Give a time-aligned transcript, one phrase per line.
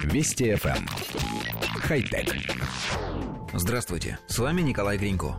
[0.00, 0.76] Вести FM.
[0.76, 0.86] Эм.
[1.82, 2.34] Хай-тек.
[3.52, 5.38] Здравствуйте, с вами Николай Гринько.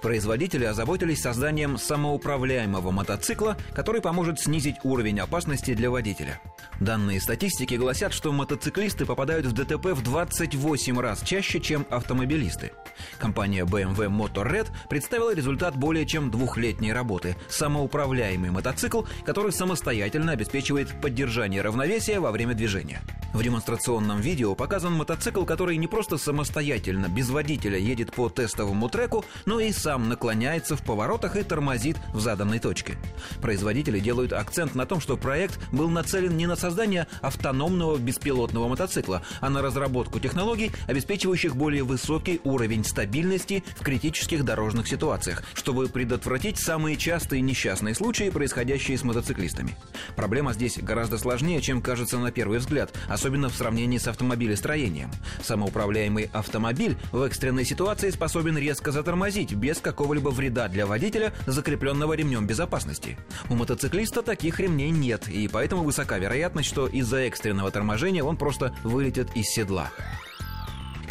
[0.00, 6.40] Производители озаботились созданием самоуправляемого мотоцикла, который поможет снизить уровень опасности для водителя.
[6.80, 12.72] Данные статистики гласят, что мотоциклисты попадают в ДТП в 28 раз чаще, чем автомобилисты.
[13.18, 21.62] Компания BMW Motorred представила результат более чем двухлетней работы– самоуправляемый мотоцикл, который самостоятельно обеспечивает поддержание
[21.62, 23.02] равновесия во время движения.
[23.32, 29.24] В демонстрационном видео показан мотоцикл, который не просто самостоятельно, без водителя едет по тестовому треку,
[29.46, 32.98] но и сам наклоняется в поворотах и тормозит в заданной точке.
[33.40, 39.22] Производители делают акцент на том, что проект был нацелен не на создание автономного беспилотного мотоцикла,
[39.40, 46.58] а на разработку технологий, обеспечивающих более высокий уровень стабильности в критических дорожных ситуациях, чтобы предотвратить
[46.58, 49.74] самые частые несчастные случаи, происходящие с мотоциклистами.
[50.14, 55.10] Проблема здесь гораздо сложнее, чем кажется на первый взгляд, особенно в сравнении с автомобилестроением.
[55.42, 62.46] Самоуправляемый автомобиль в экстренной ситуации способен резко затормозить без какого-либо вреда для водителя, закрепленного ремнем
[62.46, 63.16] безопасности.
[63.48, 68.74] У мотоциклиста таких ремней нет, и поэтому высока вероятность, что из-за экстренного торможения он просто
[68.84, 69.90] вылетит из седла.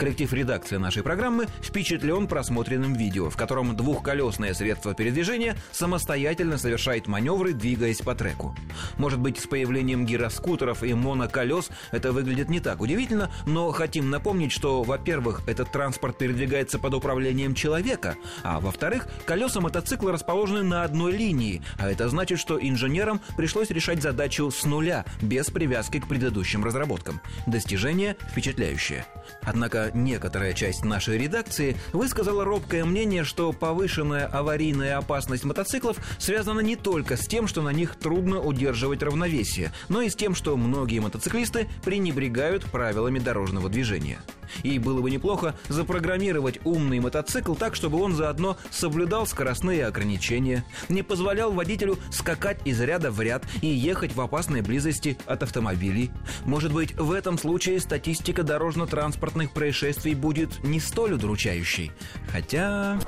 [0.02, 7.54] Коллектив редакции нашей программы впечатлен просмотренным видео, в котором двухколесное средство передвижения самостоятельно совершает маневры,
[7.54, 8.56] двигаясь по треку.
[8.98, 14.52] Может быть, с появлением гироскутеров и моноколес это выглядит не так удивительно, но хотим напомнить,
[14.52, 21.12] что, во-первых, этот транспорт передвигается под управлением человека, а во-вторых, колеса мотоцикла расположены на одной
[21.12, 26.64] линии, а это значит, что инженерам пришлось решать задачу с нуля, без привязки к предыдущим
[26.64, 27.22] разработкам.
[27.46, 29.06] Достижение впечатляющее.
[29.44, 36.76] Однако некоторая часть нашей редакции высказала робкое мнение, что повышенная аварийная опасность мотоциклов связана не
[36.76, 41.00] только с тем, что на них трудно удерживать равновесие, но и с тем, что многие
[41.00, 44.20] мотоциклисты пренебрегают правилами дорожного движения.
[44.64, 51.04] И было бы неплохо запрограммировать умный мотоцикл так, чтобы он заодно соблюдал скоростные ограничения, не
[51.04, 56.12] позволял водителю скакать из ряда в ряд и ехать в опасной близости от автомобилей.
[56.46, 59.71] Может быть, в этом случае статистика дорожно-транспортных происшествий
[60.16, 61.92] будет не столь удручающей.
[62.32, 63.00] Хотя...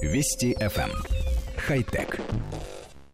[0.00, 0.90] Вести FM.
[0.90, 1.04] Эм.
[1.56, 2.20] Хай-тек.